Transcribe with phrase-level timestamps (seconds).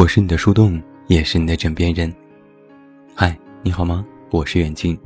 [0.00, 2.10] 我是你的树洞，也是你的枕边人。
[3.14, 4.02] 嗨，你好吗？
[4.30, 4.98] 我是远近，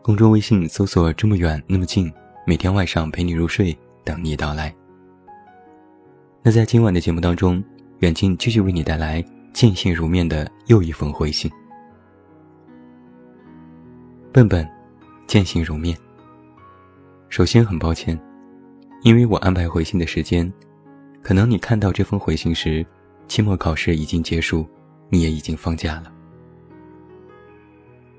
[0.00, 2.10] 公众微信搜索“这么远那么近”，
[2.46, 4.74] 每天晚上陪你入睡，等你到来。
[6.42, 7.62] 那在今晚的节目当中，
[7.98, 9.22] 远近继续为你带来
[9.52, 11.50] 见信如面的又一封回信。
[14.32, 14.66] 笨笨，
[15.26, 15.94] 见信如面。
[17.28, 18.18] 首先很抱歉，
[19.02, 20.50] 因为我安排回信的时间，
[21.20, 22.82] 可能你看到这封回信时。
[23.30, 24.68] 期末考试已经结束，
[25.08, 26.12] 你也已经放假了。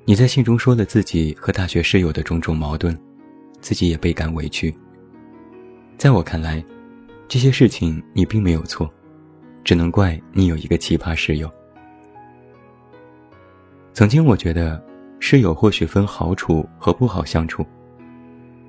[0.05, 2.97] 你在信中说了自己和大学室友的种种矛盾，
[3.59, 4.73] 自己也倍感委屈。
[5.97, 6.63] 在我看来，
[7.27, 8.89] 这些事情你并没有错，
[9.65, 11.51] 只能怪你有一个奇葩室友。
[13.91, 14.81] 曾经我觉得
[15.19, 17.65] 室友或许分好处和不好相处，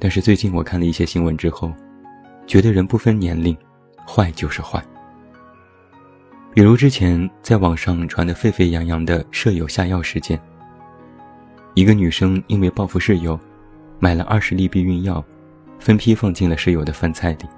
[0.00, 1.72] 但是最近我看了一些新闻之后，
[2.48, 3.56] 觉得人不分年龄，
[4.04, 4.84] 坏就是坏。
[6.54, 10.38] 比如之前在网上传得沸沸扬扬的舍友下药事件，
[11.72, 13.40] 一个女生因为报复室友，
[13.98, 15.24] 买了二十粒避孕药，
[15.78, 17.48] 分批放进了室友的饭菜里。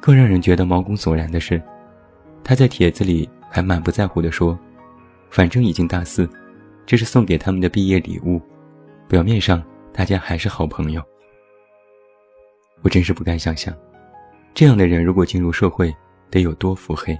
[0.00, 1.60] 更让人觉得毛骨悚然的是，
[2.44, 4.56] 她在帖子里还满不在乎地说
[5.28, 6.30] ：“反正已经大四，
[6.86, 8.40] 这是送给他们的毕业礼物，
[9.08, 9.60] 表面上
[9.92, 11.02] 大家还是好朋友。”
[12.82, 13.74] 我真是不敢想象，
[14.54, 15.92] 这样的人如果进入社会。
[16.30, 17.18] 得有多腹黑？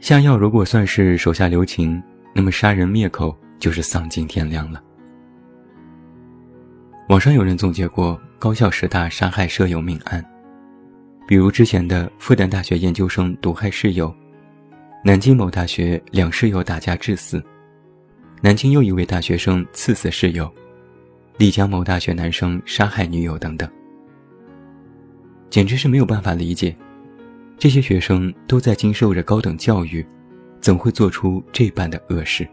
[0.00, 2.00] 下药如果算是手下留情，
[2.34, 4.82] 那么杀人灭口就是丧尽天良了。
[7.08, 10.24] 网上有人总结过高校十大杀害舍友命案，
[11.26, 14.14] 比如之前的复旦大学研究生毒害室友，
[15.04, 17.42] 南京某大学两室友打架致死，
[18.40, 20.48] 南京又一位大学生刺死室友，
[21.38, 23.68] 丽江某大学男生杀害女友等等。
[25.50, 26.76] 简直是没有办法理解，
[27.58, 30.04] 这些学生都在经受着高等教育，
[30.60, 32.46] 怎会做出这般的恶事？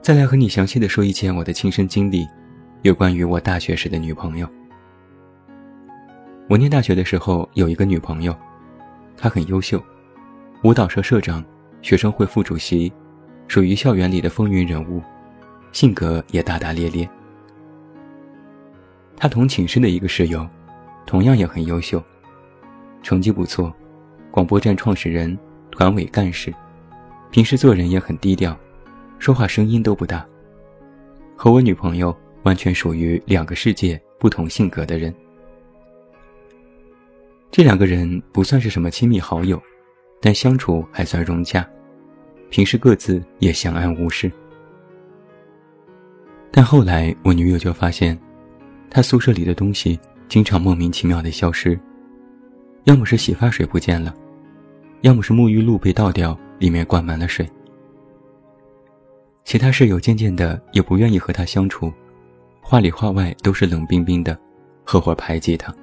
[0.00, 2.26] 再来和你详细的说一件我的亲身经历，
[2.82, 4.48] 有关于我大学时的女朋友。
[6.48, 8.36] 我念大学的时候有一个女朋友，
[9.16, 9.82] 她很优秀，
[10.62, 11.42] 舞蹈社社长，
[11.82, 12.92] 学生会副主席，
[13.48, 15.02] 属于校园里的风云人物，
[15.72, 17.08] 性格也大大咧咧。
[19.16, 20.46] 他同寝室的一个室友，
[21.06, 22.02] 同样也很优秀，
[23.02, 23.72] 成绩不错，
[24.30, 25.38] 广播站创始人，
[25.70, 26.52] 团委干事，
[27.30, 28.54] 平时做人也很低调，
[29.18, 30.26] 说话声音都不大。
[31.36, 35.14] 和我女朋友完全属于两个世界、不同性格的人。
[37.50, 39.62] 这两个人不算是什么亲密好友，
[40.20, 41.66] 但相处还算融洽，
[42.50, 44.30] 平时各自也相安无事。
[46.50, 48.18] 但后来我女友就发现。
[48.94, 51.76] 他宿舍里的东西经常莫名其妙的消失，
[52.84, 54.14] 要么是洗发水不见了，
[55.00, 57.44] 要么是沐浴露被倒掉，里面灌满了水。
[59.42, 61.92] 其他室友渐渐的也不愿意和他相处，
[62.60, 64.38] 话里话外都是冷冰冰的，
[64.84, 65.74] 合伙排挤他。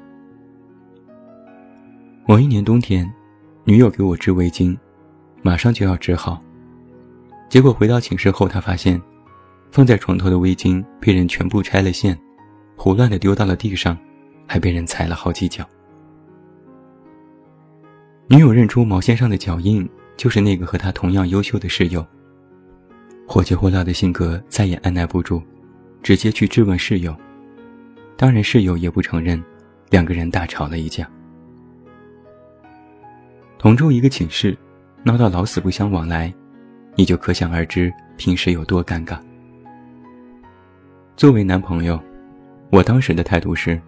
[2.26, 3.06] 某一年冬天，
[3.66, 4.74] 女友给我织围巾，
[5.42, 6.42] 马上就要织好，
[7.50, 9.00] 结果回到寝室后，他发现
[9.70, 12.18] 放在床头的围巾被人全部拆了线。
[12.84, 13.96] 胡乱的丢到了地上，
[14.48, 15.64] 还被人踩了好几脚。
[18.28, 19.88] 女友认出毛线上的脚印，
[20.18, 22.04] 就是那个和她同样优秀的室友。
[23.28, 25.44] 火急火燎的性格再也按耐不住，
[26.02, 27.16] 直接去质问室友。
[28.18, 29.40] 当然，室友也不承认，
[29.92, 31.08] 两个人大吵了一架。
[33.60, 34.58] 同住一个寝室，
[35.04, 36.34] 闹到老死不相往来，
[36.96, 39.20] 你就可想而知平时有多尴尬。
[41.16, 42.02] 作为男朋友。
[42.72, 43.80] 我当时的态度是，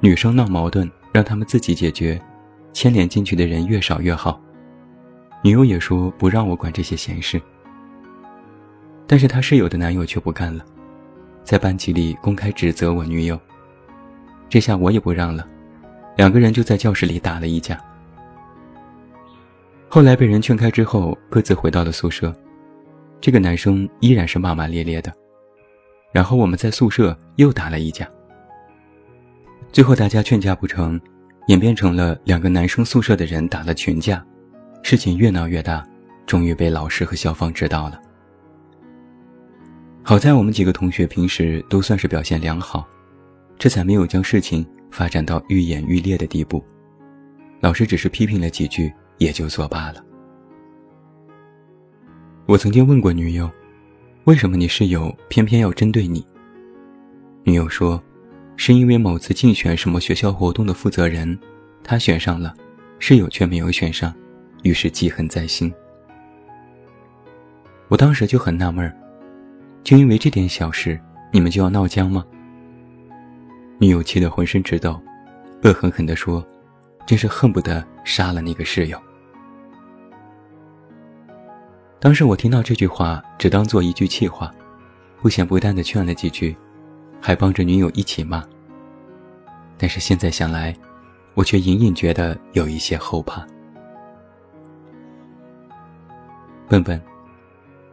[0.00, 2.18] 女生闹矛盾让他们自己解决，
[2.72, 4.40] 牵连进去的人越少越好。
[5.42, 7.38] 女友也说不让我管这些闲事，
[9.06, 10.64] 但是她室友的男友却不干了，
[11.44, 13.38] 在班级里公开指责我女友。
[14.48, 15.46] 这下我也不让了，
[16.16, 17.78] 两个人就在教室里打了一架。
[19.86, 22.34] 后来被人劝开之后，各自回到了宿舍，
[23.20, 25.12] 这个男生依然是骂骂咧咧的。
[26.14, 28.08] 然后我们在宿舍又打了一架，
[29.72, 30.98] 最后大家劝架不成，
[31.48, 34.24] 演变成了两个男生宿舍的人打了群架，
[34.84, 35.84] 事情越闹越大，
[36.24, 38.00] 终于被老师和校方知道了。
[40.04, 42.86] 好在我们几个同学平时都算是表现良好，
[43.58, 46.64] 这才没有将事情发展到愈演愈烈的地步，
[47.58, 50.00] 老师只是批评了几句也就作罢了。
[52.46, 53.50] 我曾经问过女友。
[54.24, 56.24] 为什么你室友偏偏要针对你？
[57.42, 58.02] 女友说，
[58.56, 61.38] 是因为某次竞选什么学校活动的负责人，
[61.82, 62.54] 他选上了，
[62.98, 64.14] 室友却没有选上，
[64.62, 65.70] 于是记恨在心。
[67.88, 68.96] 我当时就很纳闷儿，
[69.82, 70.98] 就因为这点小事，
[71.30, 72.24] 你们就要闹僵吗？
[73.78, 74.98] 女友气得浑身直抖，
[75.64, 76.42] 恶狠狠地说
[77.06, 78.98] ：“真是恨不得杀了那个室友。”
[82.04, 84.54] 当时我听到这句话，只当做一句气话，
[85.22, 86.54] 不咸不淡的劝了几句，
[87.18, 88.44] 还帮着女友一起骂。
[89.78, 90.76] 但是现在想来，
[91.32, 93.42] 我却隐隐觉得有一些后怕。
[96.68, 97.00] 笨笨。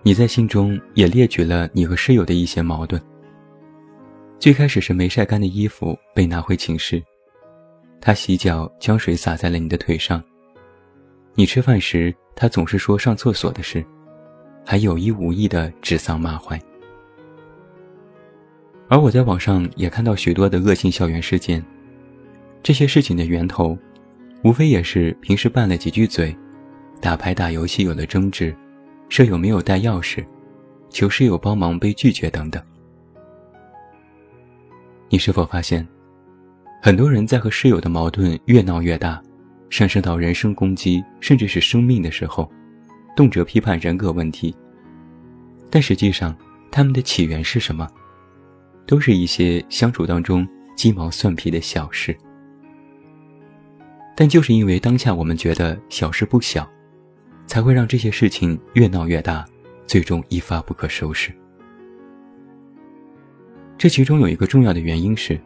[0.04, 3.02] 你在信中也列举了你和室友的一些矛盾。
[4.40, 7.02] 最开始是没晒干的衣服被拿回寝室，
[8.02, 10.22] 他洗脚将水洒在了你的腿上。
[11.34, 13.82] 你吃饭时，他总是说上厕所的事，
[14.66, 16.60] 还有意无意的指桑骂槐。
[18.88, 21.64] 而我在网上也看到许多的恶性校园事件，
[22.62, 23.78] 这些事情的源头，
[24.44, 26.36] 无非也是平时拌了几句嘴，
[27.00, 28.56] 打牌打游戏有了争执。
[29.08, 30.26] 舍友没有带钥匙，
[30.90, 32.62] 求室友帮忙被拒绝等等。
[35.10, 35.86] 你是否发现，
[36.82, 39.22] 很多人在和室友的矛盾越闹越大，
[39.70, 42.50] 上升到人身攻击甚至是生命的时候，
[43.16, 44.56] 动辄批判人格问题。
[45.70, 46.36] 但实际上，
[46.72, 47.88] 他们的起源是什么？
[48.86, 52.16] 都是一些相处当中鸡毛蒜皮的小事。
[54.16, 56.70] 但就是因为当下我们觉得小事不小。
[57.48, 59.46] 才会让这些事情越闹越大，
[59.86, 61.34] 最终一发不可收拾。
[63.78, 65.38] 这其中有一个重要的原因是，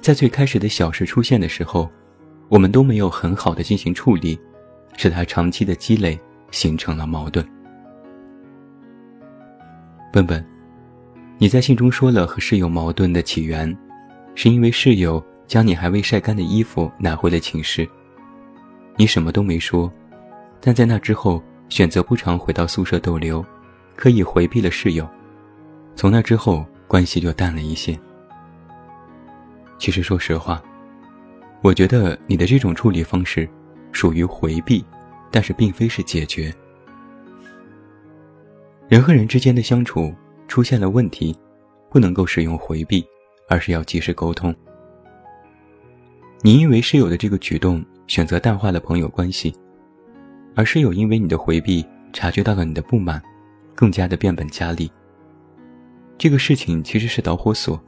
[0.00, 1.90] 在最开始的小事出现的时候，
[2.48, 4.38] 我们都没有很好的进行处理，
[4.96, 6.16] 使它长期的积累
[6.50, 7.46] 形成了矛盾。
[10.12, 10.44] 笨笨，
[11.38, 13.76] 你在信中说了和室友矛盾的起源，
[14.34, 17.88] 是因为室友将你还未晒干的衣服拿回了寝室，
[18.96, 19.90] 你什么都没说。
[20.60, 23.44] 但在那之后，选择不常回到宿舍逗留，
[23.96, 25.08] 刻意回避了室友。
[25.94, 27.98] 从那之后，关系就淡了一些。
[29.78, 30.62] 其实，说实话，
[31.62, 33.48] 我觉得你的这种处理方式，
[33.92, 34.84] 属于回避，
[35.30, 36.52] 但是并非是解决。
[38.88, 40.12] 人和人之间的相处
[40.48, 41.36] 出现了问题，
[41.88, 43.06] 不能够使用回避，
[43.48, 44.54] 而是要及时沟通。
[46.42, 49.54] 你因为室友的这个举动，选择淡化了朋友关系。
[50.56, 53.22] 而室友因为你的回避，察觉到了你的不满，
[53.74, 54.90] 更加的变本加厉。
[56.18, 57.80] 这个事情其实是导火索，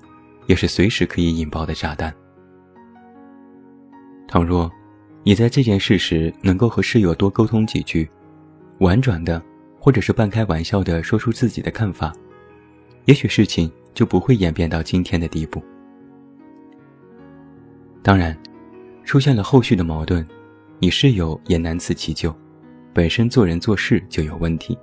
[0.47, 2.15] 也是随时可以引爆的炸弹。
[4.29, 4.71] 倘若
[5.25, 8.11] 你在这件事时能够和室友多沟通几句，
[8.79, 9.41] 婉转的，
[9.79, 12.13] 或者是半开玩笑的说出自己的看法，
[13.05, 15.63] 也许事情就不会演变到今天的地步。
[18.03, 18.37] 当然，
[19.05, 20.27] 出现了后续的矛盾，
[20.81, 22.35] 你室友也难辞其咎。
[22.93, 24.77] 本身做人做事就有问题。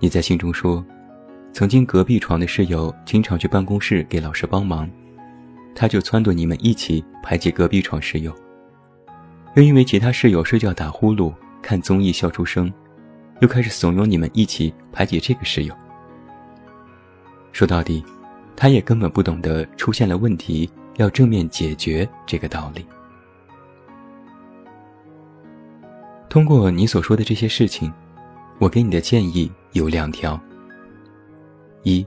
[0.00, 0.84] 你在信中说，
[1.52, 4.90] 曾经隔壁床的室友经常去办公室给老师帮忙，
[5.74, 8.34] 他就撺掇你们一起排挤隔壁床室友，
[9.54, 12.72] 又因为其他室友睡觉打呼噜、看综艺笑出声，
[13.40, 15.74] 又开始怂恿你们一起排挤这个室友。
[17.52, 18.04] 说到底，
[18.56, 22.86] 他也根本不懂得出现了问题要正面解决这个道理。
[26.28, 27.92] 通过你所说的这些事情，
[28.58, 30.40] 我给你的建议有两条：
[31.82, 32.06] 一，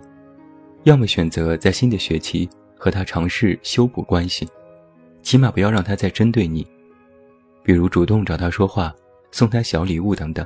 [0.84, 4.48] 要么选择在新的学期和他尝试修补关系，
[5.22, 6.66] 起码不要让他再针对你，
[7.64, 8.94] 比如主动找他说话、
[9.32, 10.46] 送他小礼物等等，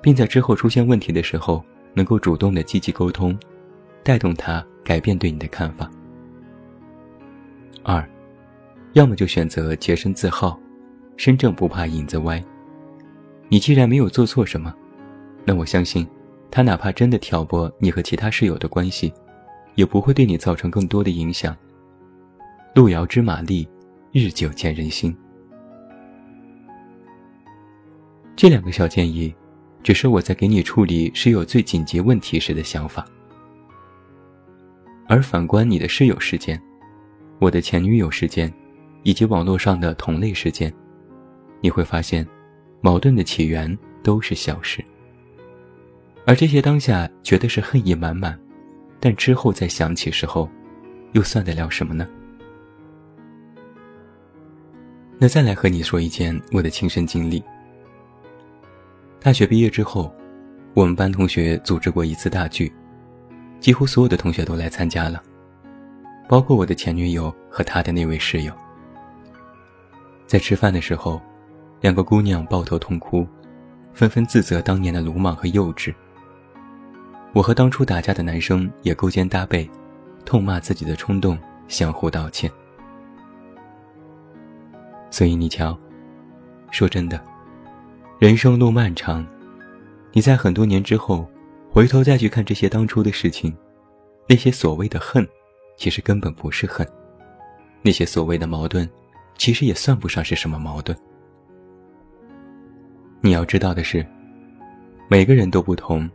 [0.00, 1.64] 并在之后出现问题的时候
[1.94, 3.38] 能够主动的积极沟通，
[4.02, 5.90] 带动他改变对你的看法。
[7.82, 8.08] 二，
[8.94, 10.58] 要么就选择洁身自好，
[11.16, 12.42] 身正不怕影子歪。
[13.48, 14.74] 你既然没有做错什么，
[15.44, 16.04] 那我相信，
[16.50, 19.12] 他哪怕真的挑拨你和其他室友的关系，
[19.76, 21.56] 也不会对你造成更多的影响。
[22.74, 23.68] 路遥知马力，
[24.10, 25.16] 日久见人心。
[28.34, 29.32] 这两个小建议，
[29.84, 33.06] 只是我在给你处理室友最紧急问题时的想法。
[35.06, 36.60] 而反观你的室友事件，
[37.38, 38.52] 我的前女友事件，
[39.04, 40.74] 以及网络上的同类事件，
[41.60, 42.26] 你会发现。
[42.82, 44.84] 矛盾的起源都是小事，
[46.24, 48.38] 而这些当下觉得是恨意满满，
[48.98, 50.48] 但之后再想起时候，
[51.12, 52.06] 又算得了什么呢？
[55.18, 57.42] 那再来和你说一件我的亲身经历。
[59.20, 60.14] 大学毕业之后，
[60.74, 62.72] 我们班同学组织过一次大聚，
[63.60, 65.22] 几乎所有的同学都来参加了，
[66.28, 68.52] 包括我的前女友和她的那位室友。
[70.26, 71.20] 在吃饭的时候，
[71.80, 73.26] 两个姑娘抱头痛哭，
[73.94, 75.94] 纷纷自责当年的鲁莽和幼稚。
[77.36, 79.68] 我和当初打架的男生也勾肩搭背，
[80.24, 81.38] 痛骂自己的冲动，
[81.68, 82.50] 相互道歉。
[85.10, 85.78] 所以你瞧，
[86.70, 87.22] 说真的，
[88.18, 89.22] 人生路漫长，
[90.12, 91.28] 你在很多年之后，
[91.70, 93.54] 回头再去看这些当初的事情，
[94.26, 95.28] 那些所谓的恨，
[95.76, 96.86] 其实根本不是恨；
[97.82, 98.88] 那些所谓的矛盾，
[99.36, 100.96] 其实也算不上是什么矛盾。
[103.20, 104.06] 你要知道的是，
[105.06, 106.08] 每个人都不同，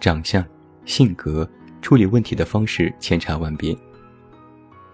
[0.00, 0.44] 长相、
[0.84, 1.48] 性格、
[1.82, 3.76] 处理问题的方式千差万别。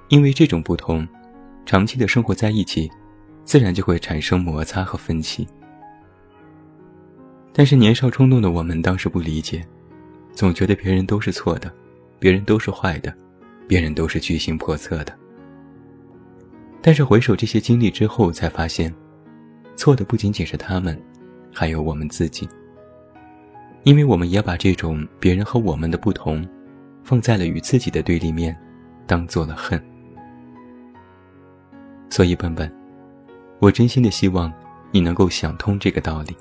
[0.09, 1.06] 因为这种不同，
[1.64, 2.90] 长期的生活在一起。
[3.44, 5.44] 自然就会产生摩擦和分歧。
[7.52, 9.66] 但是年少冲动的我们当时不理解，
[10.32, 11.68] 总觉得别人都是错的，
[12.21, 13.12] 别人都是坏的，
[13.66, 15.12] 别人都是居心叵测的。
[16.80, 18.94] 但是回首这些经历之后，才发现，
[19.75, 20.97] 错的不仅仅是他们，
[21.52, 22.49] 还有我们自己。
[23.85, 26.47] 因为我们也把这种别人和我们的不同，
[27.03, 28.57] 放在了与自己的对立面，
[29.07, 29.83] 当做了恨。
[32.09, 32.71] 所以，笨笨。
[33.59, 34.53] 我真心的希望，
[34.91, 36.37] 你能够想通这个道理。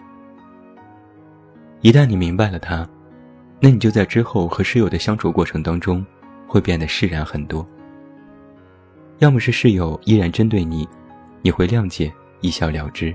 [1.82, 2.88] 一旦你明白了它，
[3.60, 6.06] 那你就在之后和室友的相处过程当中，
[6.48, 7.66] 会变得释然很多。
[9.20, 10.88] 要么是室友依然针对你，
[11.42, 13.12] 你会谅解一笑了之；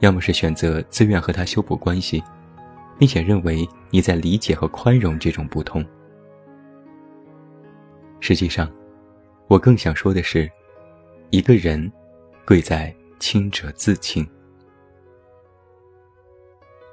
[0.00, 2.22] 要么是选择自愿和他修补关系，
[2.98, 5.84] 并且认为你在理解和宽容这种不同。
[8.20, 8.70] 实际上，
[9.48, 10.50] 我更想说的是，
[11.30, 11.92] 一个人。
[12.46, 14.22] 贵在清者自清。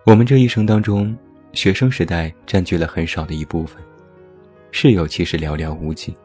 [0.06, 1.14] 我们这一生当中，
[1.52, 3.84] 学生时代占据了很少的一部分，
[4.72, 6.16] 室友其实寥寥无几。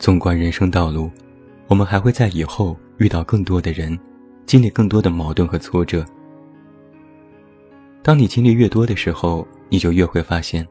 [0.00, 1.08] 纵观人生道路，
[1.68, 3.96] 我们还会在以后遇到更多的人，
[4.46, 6.04] 经历更多的矛盾和挫折。
[8.04, 10.68] 当你经历越多的时候，你就越会发现，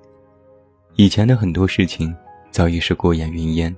[0.98, 2.16] 以前的很多事情
[2.52, 3.76] 早已是过眼云烟，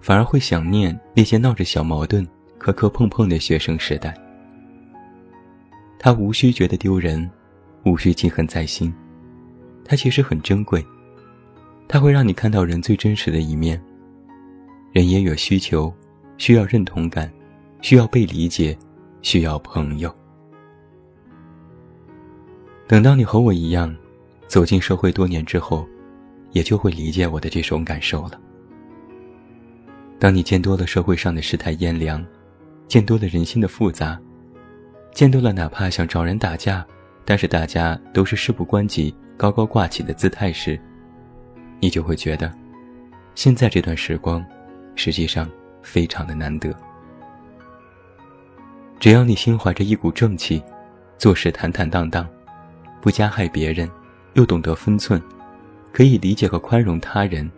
[0.00, 2.26] 反而会想念那些闹着小矛盾。
[2.56, 4.14] 磕磕碰碰的学生时代，
[5.98, 7.30] 他无需觉得丢人，
[7.84, 8.92] 无需记恨在心，
[9.82, 10.84] 他其实很珍贵，
[11.88, 13.82] 他会让你看到人最真实的一面。
[14.92, 15.90] 人也有需求，
[16.36, 17.32] 需要认同感，
[17.80, 18.76] 需要被理解，
[19.22, 20.14] 需要朋友。
[22.90, 23.94] 等到你和我一样，
[24.48, 25.86] 走进社会多年之后，
[26.50, 28.32] 也就会理解我的这种感受了。
[30.18, 32.26] 当你见多了社会上的世态炎凉。
[32.88, 34.18] 见多了人心的复杂，
[35.12, 36.84] 见多了哪怕想找人打架，
[37.24, 40.76] 但是大家都是事不关己、高高挂起的姿态时，
[41.78, 42.52] 你就会觉得，
[43.36, 44.44] 现在这段时光，
[44.96, 45.48] 实际上
[45.82, 46.74] 非常的难得。
[48.98, 50.60] 只要你心怀着一股正气，
[51.16, 52.28] 做事坦坦荡荡，
[53.00, 53.90] 不加害别人，
[54.34, 55.20] 又懂得分寸，
[55.92, 57.50] 可以理解和宽容他人，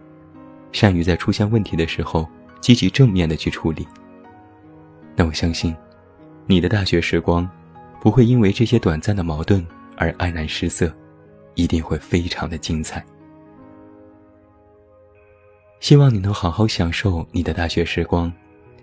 [0.70, 2.28] 善于在出现问题的时候
[2.60, 3.86] 积极正面的去处理。
[5.14, 5.74] 那我相信，
[6.46, 7.48] 你的大学时光
[8.00, 10.92] 不会因为这些短暂的矛盾而黯然失色，
[11.54, 13.04] 一定会非常的精彩。
[15.80, 18.32] 希望你能好好享受你的大学时光，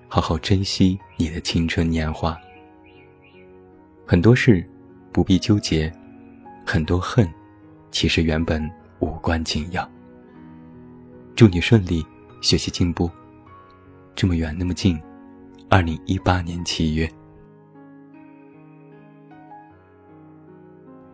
[0.07, 2.37] 好好珍惜你的青春年华。
[4.05, 4.65] 很多事
[5.11, 5.91] 不必纠结，
[6.71, 7.27] 很多恨
[7.89, 9.89] 其实原本无关紧要。
[11.35, 12.05] 祝你顺利，
[12.41, 13.09] 学习进步。
[14.15, 15.01] 这么远，那么近。
[15.67, 17.09] 二零一八年七月，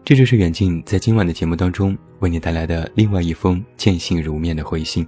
[0.03, 5.07] 这就是远近在今晚的节目当中为你带来的另外一封见信如面的回信。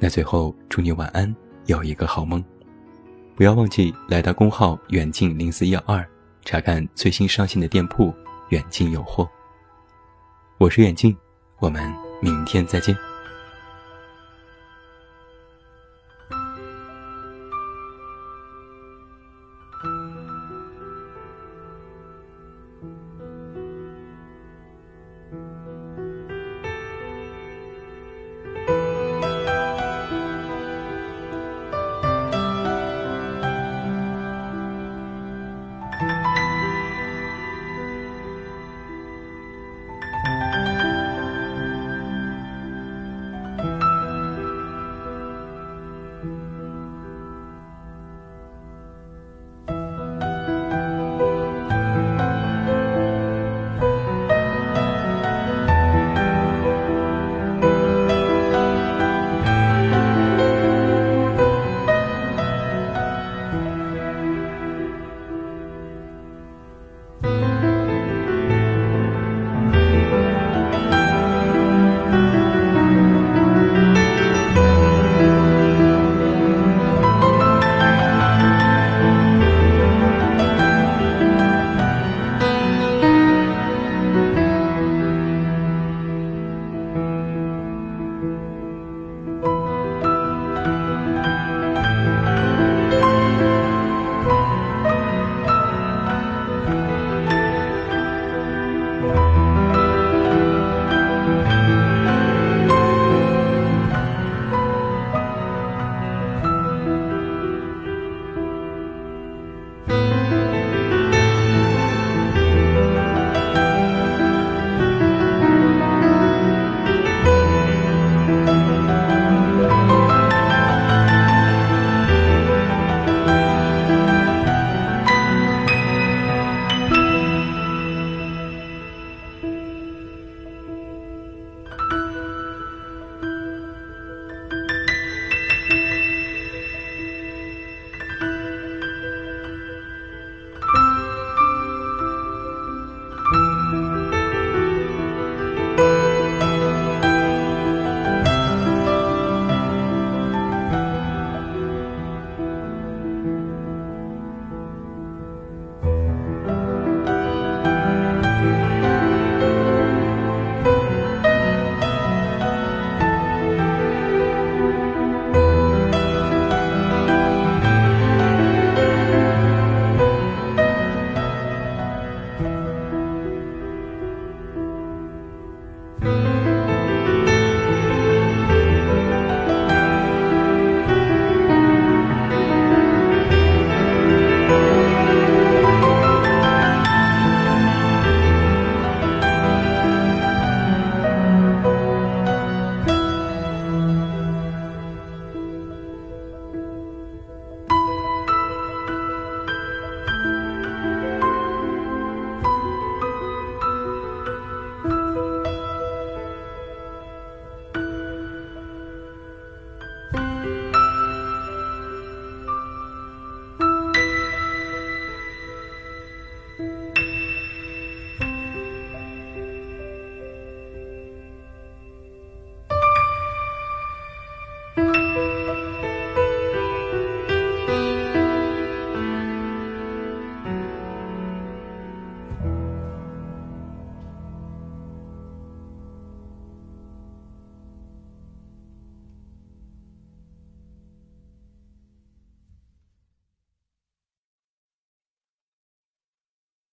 [0.00, 1.32] 那最后祝你晚安，
[1.66, 2.44] 有一个好梦。
[3.36, 6.04] 不要忘记来到公号远近零四幺二
[6.44, 8.12] 查看最新上线的店铺，
[8.54, 9.28] 远近有货。
[10.58, 11.16] 我是远近，
[11.58, 12.96] 我们明天再见。